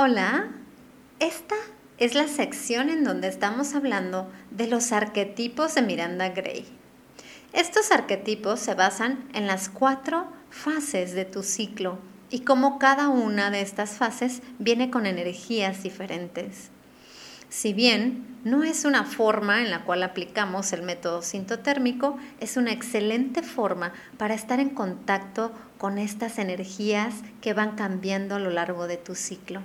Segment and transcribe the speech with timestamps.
[0.00, 0.50] Hola,
[1.18, 1.56] esta
[1.98, 6.64] es la sección en donde estamos hablando de los arquetipos de Miranda Gray.
[7.52, 11.98] Estos arquetipos se basan en las cuatro fases de tu ciclo
[12.30, 16.70] y cómo cada una de estas fases viene con energías diferentes.
[17.48, 22.70] Si bien no es una forma en la cual aplicamos el método sintotérmico, es una
[22.70, 28.86] excelente forma para estar en contacto con estas energías que van cambiando a lo largo
[28.86, 29.60] de tu ciclo.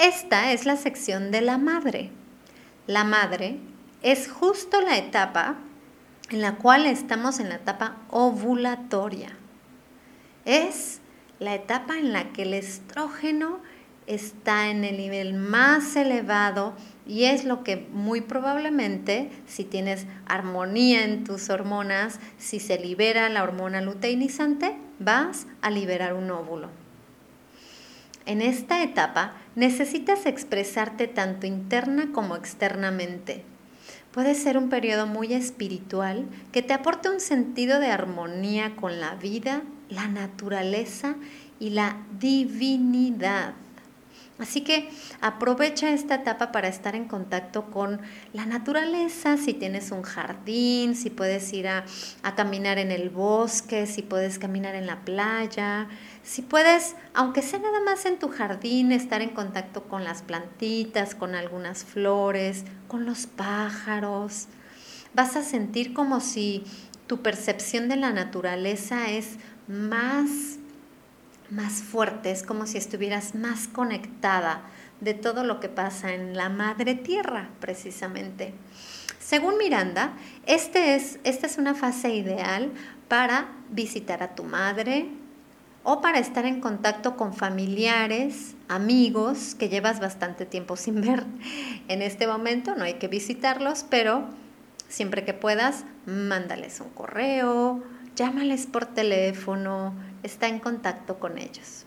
[0.00, 2.08] Esta es la sección de la madre.
[2.86, 3.58] La madre
[4.00, 5.56] es justo la etapa
[6.30, 9.28] en la cual estamos en la etapa ovulatoria.
[10.46, 11.00] Es
[11.38, 13.58] la etapa en la que el estrógeno
[14.06, 16.72] está en el nivel más elevado
[17.06, 23.28] y es lo que muy probablemente, si tienes armonía en tus hormonas, si se libera
[23.28, 26.70] la hormona luteinizante, vas a liberar un óvulo.
[28.30, 33.42] En esta etapa necesitas expresarte tanto interna como externamente.
[34.12, 39.16] Puede ser un periodo muy espiritual que te aporte un sentido de armonía con la
[39.16, 41.16] vida, la naturaleza
[41.58, 43.54] y la divinidad.
[44.40, 44.88] Así que
[45.20, 48.00] aprovecha esta etapa para estar en contacto con
[48.32, 51.84] la naturaleza, si tienes un jardín, si puedes ir a,
[52.36, 55.88] caminar en el bosque, si puedes caminar en la playa,
[56.22, 61.14] si puedes, aunque sea nada más en tu jardín, estar en contacto con las plantitas,
[61.14, 64.48] con algunas flores, con los pájaros,
[65.12, 66.64] vas a sentir como si
[67.06, 69.36] tu percepción de la naturaleza es
[69.68, 70.59] más
[71.50, 74.62] más fuerte, es como si estuvieras más conectada
[75.00, 78.54] de todo lo que pasa en la madre tierra, precisamente.
[79.18, 80.12] Según Miranda,
[80.46, 82.70] este es, esta es una fase ideal
[83.08, 85.08] para visitar a tu madre
[85.82, 91.24] o para estar en contacto con familiares, amigos que llevas bastante tiempo sin ver.
[91.88, 94.28] En este momento no hay que visitarlos, pero
[94.88, 97.82] siempre que puedas, mándales un correo,
[98.16, 101.84] llámales por teléfono, está en contacto con ellos.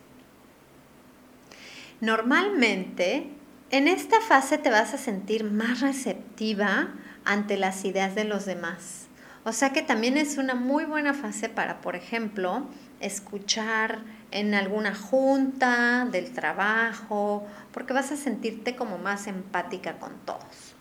[2.01, 3.29] Normalmente,
[3.71, 6.89] en esta fase te vas a sentir más receptiva
[7.25, 9.07] ante las ideas de los demás.
[9.45, 12.67] O sea que también es una muy buena fase para, por ejemplo,
[12.99, 13.99] escuchar
[14.31, 20.75] en alguna junta del trabajo, porque vas a sentirte como más empática con todos.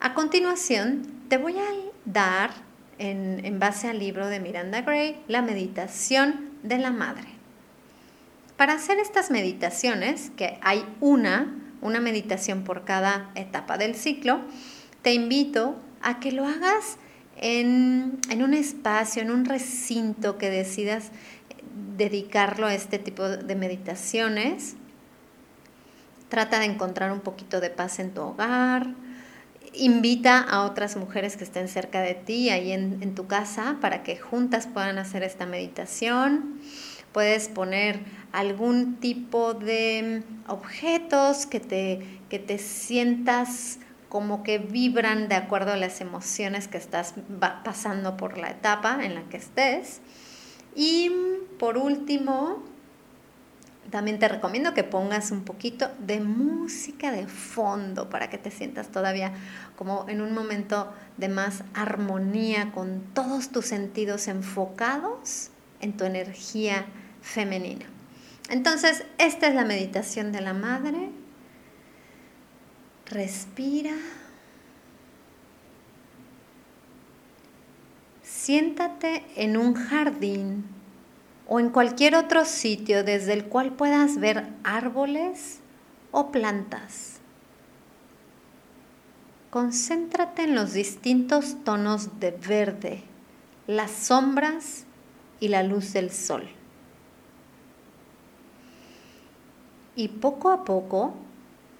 [0.00, 1.64] A continuación, te voy a
[2.04, 2.50] dar
[2.98, 7.28] en, base al libro de Miranda Gray, La meditación de la madre.
[8.56, 14.40] Para hacer estas meditaciones, que hay una, una meditación por cada etapa del ciclo,
[15.02, 16.98] te invito a que lo hagas
[17.36, 21.10] en, en, un espacio, en un recinto que decidas
[21.96, 24.76] dedicarlo a este tipo de meditaciones.
[26.28, 28.94] Trata de encontrar un poquito de paz en tu hogar,
[29.74, 34.16] invita a otras mujeres que estén cerca de ti, ahí en, tu casa, para que
[34.16, 36.60] juntas puedan hacer esta meditación.
[37.12, 38.00] Puedes poner
[38.32, 45.76] algún tipo de objetos que te, que te sientas como que vibran de acuerdo a
[45.76, 47.14] las emociones que estás
[47.64, 50.00] pasando por la etapa en la que estés.
[50.74, 51.10] Y
[51.58, 52.62] por último,
[53.90, 58.88] también te recomiendo que pongas un poquito de música de fondo para que te sientas
[58.88, 59.32] todavía
[59.76, 65.50] como en un momento de más armonía con todos tus sentidos enfocados
[65.80, 66.86] en tu energía
[67.22, 67.86] femenina.
[68.50, 71.10] Entonces, esta es la meditación de la madre.
[73.06, 73.94] Respira.
[78.22, 80.64] Siéntate en un jardín
[81.46, 85.60] o en cualquier otro sitio desde el cual puedas ver árboles
[86.10, 87.20] o plantas.
[89.50, 93.02] Concéntrate en los distintos tonos de verde,
[93.66, 94.84] las sombras
[95.38, 96.48] y la luz del sol.
[99.96, 101.14] Y poco a poco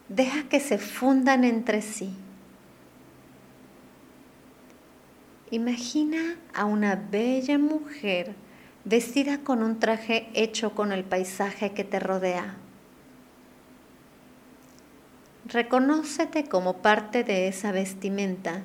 [0.09, 2.15] deja que se fundan entre sí.
[5.51, 8.35] Imagina a una bella mujer
[8.85, 12.57] vestida con un traje hecho con el paisaje que te rodea.
[15.47, 18.63] Reconócete como parte de esa vestimenta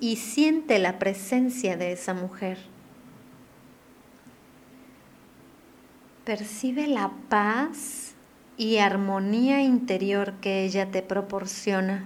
[0.00, 2.58] y, siente la presencia de esa mujer.
[6.24, 8.14] Percibe la paz
[8.56, 12.04] y armonía interior que ella te proporciona,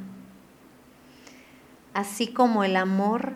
[1.93, 3.35] así como el amor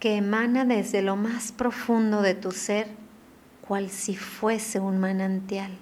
[0.00, 2.88] que emana desde lo más profundo de tu ser,
[3.66, 5.72] cual si fuese un manantial.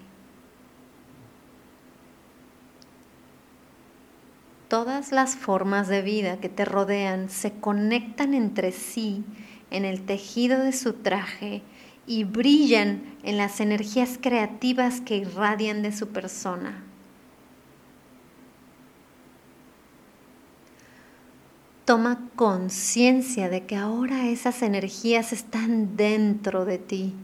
[4.69, 9.25] Todas las formas de vida que te rodean se conectan entre sí
[9.71, 11.63] en el tejido de su traje
[12.07, 16.84] y brillan en las energías creativas que irradian de su persona.
[21.85, 27.15] Toma conciencia de que ahora esas energías están dentro de ti.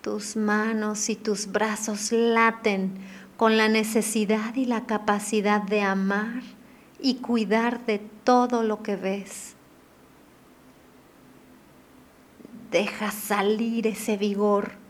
[0.00, 2.94] Tus manos y tus brazos laten
[3.36, 6.42] con la necesidad y la capacidad de amar
[6.98, 9.54] y cuidar de todo lo que ves.
[12.70, 14.81] Deja salir ese vigor.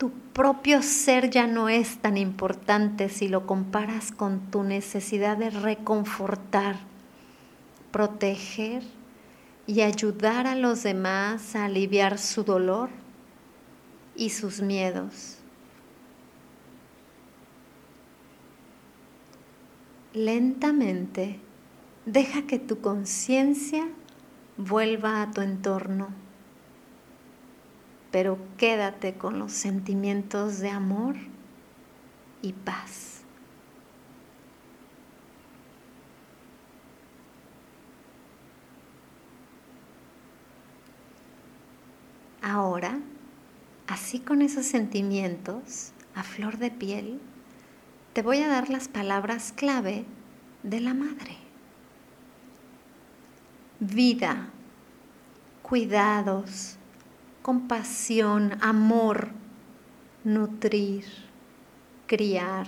[0.00, 5.50] Tu propio ser ya no es tan importante si lo comparas con tu necesidad de
[5.50, 6.76] reconfortar,
[7.90, 8.82] proteger
[9.66, 12.88] y ayudar a los demás a aliviar su dolor
[14.16, 15.36] y sus miedos.
[20.14, 21.40] Lentamente
[22.06, 23.86] deja que tu conciencia
[24.56, 26.29] vuelva a tu entorno
[28.10, 31.16] pero quédate con los sentimientos de amor
[32.42, 33.20] y paz.
[42.42, 42.98] Ahora,
[43.86, 47.20] así con esos sentimientos a flor de piel,
[48.12, 50.04] te voy a dar las palabras clave
[50.64, 51.36] de la madre.
[53.78, 54.48] Vida,
[55.62, 56.76] cuidados,
[57.42, 59.30] compasión, amor,
[60.24, 61.04] nutrir,
[62.06, 62.66] criar,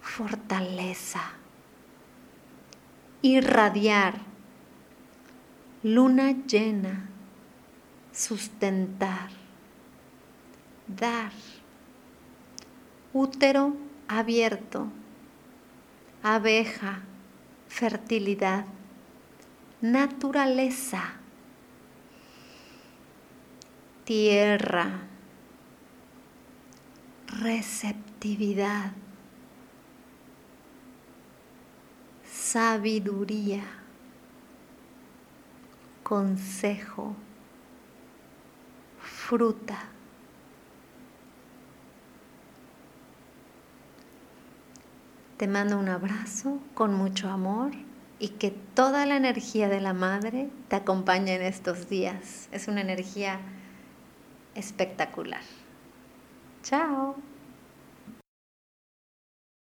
[0.00, 1.22] fortaleza,
[3.22, 4.14] irradiar,
[5.82, 7.08] luna llena,
[8.12, 9.30] sustentar,
[10.86, 11.32] dar,
[13.12, 13.76] útero
[14.06, 14.86] abierto,
[16.22, 17.00] abeja,
[17.68, 18.64] fertilidad,
[19.80, 21.18] naturaleza
[24.08, 25.02] tierra,
[27.42, 28.92] receptividad,
[32.24, 33.64] sabiduría,
[36.02, 37.14] consejo,
[38.98, 39.78] fruta.
[45.36, 47.72] Te mando un abrazo con mucho amor
[48.18, 52.48] y que toda la energía de la madre te acompañe en estos días.
[52.52, 53.38] Es una energía
[54.54, 55.42] espectacular.
[56.62, 57.37] Chao.